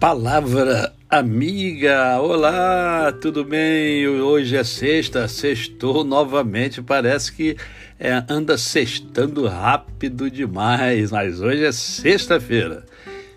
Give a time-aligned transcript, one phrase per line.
[0.00, 4.06] Palavra amiga, olá, tudo bem?
[4.06, 7.56] Hoje é sexta, sextou novamente, parece que
[7.98, 12.86] é, anda sextando rápido demais, mas hoje é sexta-feira,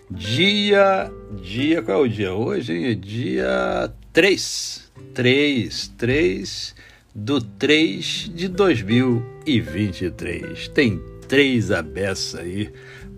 [0.08, 1.10] dia,
[1.42, 2.32] dia, qual é o dia?
[2.32, 6.76] Hoje é dia 3, 3, 3
[7.12, 12.70] do 3 de 2023, tem três abessas aí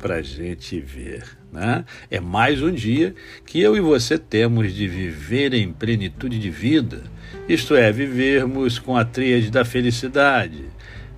[0.05, 1.25] para gente ver.
[1.51, 1.83] Né?
[2.11, 3.15] É mais um dia
[3.47, 7.05] que eu e você temos de viver em plenitude de vida,
[7.49, 10.63] isto é, vivermos com a tríade da felicidade,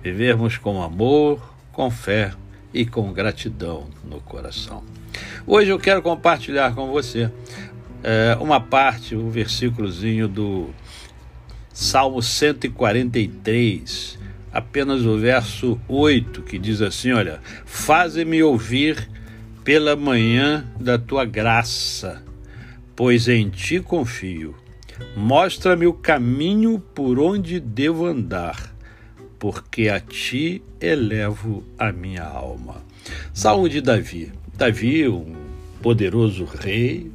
[0.01, 2.31] vivermos com amor, com fé
[2.73, 4.85] e com gratidão no coração.
[5.45, 7.29] Hoje eu quero compartilhar com você
[8.01, 10.69] é, uma parte, um versículozinho do
[11.73, 14.17] Salmo 143,
[14.57, 19.07] apenas o verso 8, que diz assim: Olha, faze-me ouvir
[19.63, 22.23] pela manhã da tua graça,
[22.95, 24.55] pois em ti confio.
[25.15, 28.75] Mostra-me o caminho por onde devo andar,
[29.37, 32.77] porque a ti elevo a minha alma.
[33.31, 34.31] Salmo de Davi.
[34.57, 35.35] Davi, um
[35.83, 37.11] poderoso rei,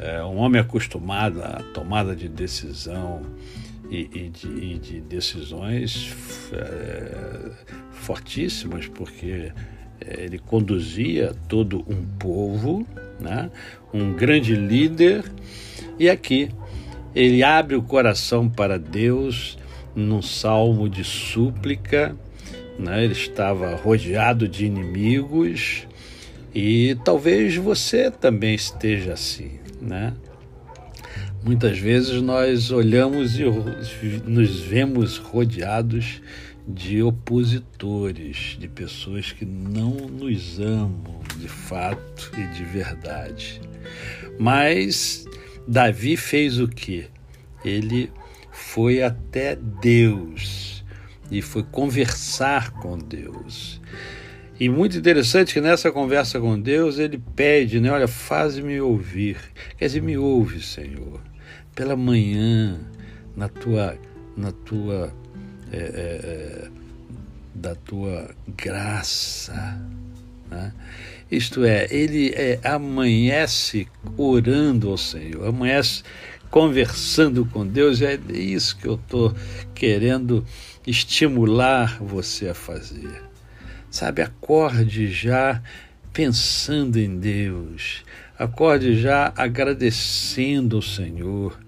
[0.00, 3.22] é um homem acostumado à tomada de decisão
[3.90, 6.14] e, e, de, e de, decisões
[6.52, 7.50] é,
[7.92, 9.52] fortíssimas, porque
[10.00, 12.86] ele conduzia todo um povo,
[13.20, 13.50] né?
[13.92, 15.24] um grande líder,
[15.98, 16.50] e aqui
[17.14, 19.56] ele abre o coração para Deus
[19.94, 22.16] num salmo de súplica.
[22.78, 23.04] Né?
[23.04, 25.86] Ele estava rodeado de inimigos
[26.52, 29.52] e talvez você também esteja assim.
[29.80, 30.12] Né?
[31.44, 33.44] Muitas vezes nós olhamos e
[34.24, 36.22] nos vemos rodeados
[36.66, 43.60] de opositores, de pessoas que não nos amam de fato e de verdade.
[44.38, 45.26] Mas
[45.68, 47.04] Davi fez o que?
[47.62, 48.10] Ele
[48.50, 50.82] foi até Deus
[51.30, 53.82] e foi conversar com Deus.
[54.58, 57.90] E muito interessante que nessa conversa com Deus ele pede, né?
[57.90, 59.36] Olha, faz-me ouvir.
[59.76, 61.20] Quer dizer, me ouve, Senhor,
[61.74, 62.80] pela manhã,
[63.36, 63.98] na tua,
[64.36, 65.12] na tua
[65.72, 66.68] é, é,
[67.54, 69.80] da tua graça.
[70.50, 70.72] Né?
[71.30, 76.02] Isto é, ele é, amanhece orando ao Senhor, amanhece
[76.50, 79.34] conversando com Deus, é isso que eu estou
[79.74, 80.44] querendo
[80.86, 83.22] estimular você a fazer.
[83.90, 85.60] Sabe, acorde já
[86.14, 88.04] pensando em Deus,
[88.38, 91.58] acorde já agradecendo ao Senhor,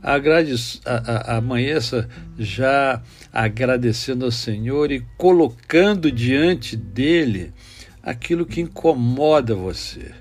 [0.00, 0.54] Agrade,
[0.84, 7.52] a, a, amanheça já agradecendo ao Senhor e colocando diante dele
[8.00, 10.12] aquilo que incomoda você,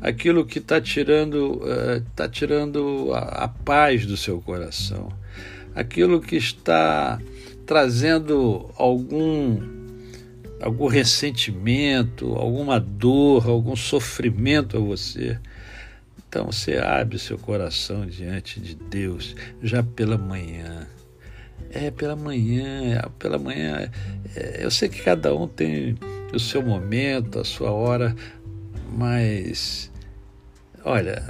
[0.00, 5.08] aquilo que está tirando, uh, tá tirando a, a paz do seu coração,
[5.72, 7.20] aquilo que está
[7.64, 9.85] trazendo algum
[10.60, 15.38] algum ressentimento, alguma dor, algum sofrimento a você.
[16.28, 20.86] Então você abre seu coração diante de Deus já pela manhã.
[21.70, 23.90] É, pela manhã, é, pela manhã.
[24.34, 25.96] É, eu sei que cada um tem
[26.32, 28.14] o seu momento, a sua hora,
[28.92, 29.90] mas
[30.84, 31.22] olha,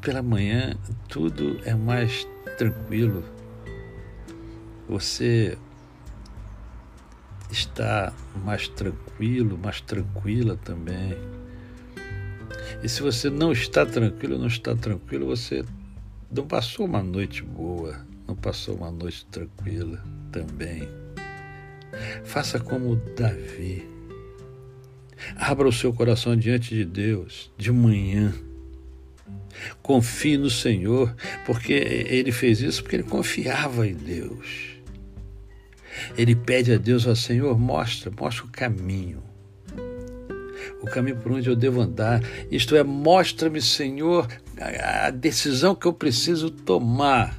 [0.00, 0.74] pela manhã
[1.08, 2.26] tudo é mais
[2.56, 3.24] tranquilo.
[4.88, 5.56] Você
[7.50, 8.12] está
[8.44, 11.16] mais tranquilo, mais tranquila também.
[12.82, 15.64] E se você não está tranquilo, não está tranquilo, você
[16.30, 20.88] não passou uma noite boa, não passou uma noite tranquila também.
[22.24, 23.88] Faça como Davi.
[25.36, 28.32] Abra o seu coração diante de Deus de manhã.
[29.82, 31.14] Confie no Senhor,
[31.44, 34.77] porque ele fez isso porque ele confiava em Deus.
[36.16, 39.22] Ele pede a Deus, ao Senhor, mostra, mostra o caminho
[40.80, 42.22] o caminho por onde eu devo andar.
[42.50, 44.28] Isto é, mostra-me, Senhor,
[44.82, 47.36] a decisão que eu preciso tomar.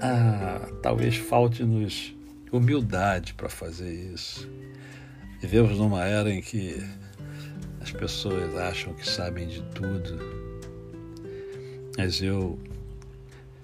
[0.00, 2.14] Ah, talvez falte-nos
[2.50, 4.48] humildade para fazer isso.
[5.40, 6.82] Vivemos numa era em que
[7.80, 10.18] as pessoas acham que sabem de tudo,
[11.96, 12.58] mas eu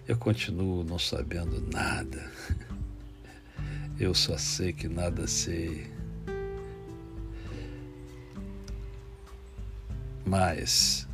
[0.09, 2.33] eu continuo não sabendo nada.
[4.01, 5.87] Eu só sei que nada sei.
[10.25, 11.07] Mas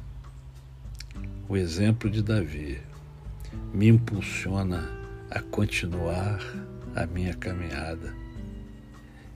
[1.49, 2.81] o exemplo de Davi
[3.73, 4.89] me impulsiona
[5.29, 6.41] a continuar
[6.95, 8.15] a minha caminhada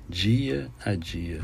[0.09, 1.43] dia a dia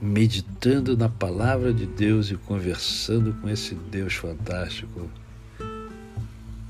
[0.00, 5.08] meditando na palavra de Deus e conversando com esse Deus fantástico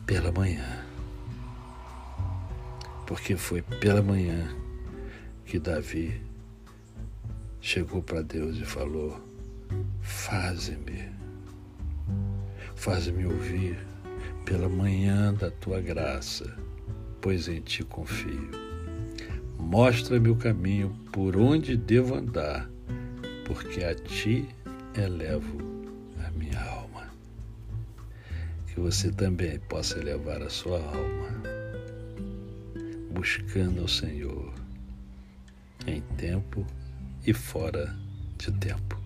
[0.09, 0.87] pela manhã.
[3.07, 4.49] Porque foi pela manhã
[5.45, 6.19] que Davi
[7.61, 9.21] chegou para Deus e falou:
[10.01, 11.11] Faze-me,
[12.75, 13.79] faze-me ouvir
[14.47, 16.57] pela manhã da tua graça,
[17.21, 18.51] pois em ti confio.
[19.59, 22.67] Mostra-me o caminho por onde devo andar
[23.45, 24.49] porque a ti
[24.95, 25.59] elevo
[26.27, 26.78] a minha alma.
[28.79, 31.43] Que você também possa elevar a sua alma,
[33.11, 34.55] buscando ao Senhor
[35.85, 36.65] em tempo
[37.27, 37.93] e fora
[38.39, 38.97] de tempo.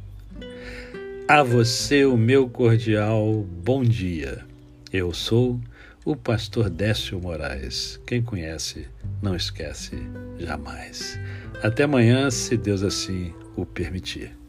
[1.27, 4.45] A você o meu cordial bom dia.
[4.93, 5.59] Eu sou
[6.05, 7.99] o pastor Décio Moraes.
[8.07, 8.87] Quem conhece,
[9.23, 9.97] não esquece
[10.39, 11.19] jamais.
[11.63, 14.42] Até amanhã, se Deus assim o permitir.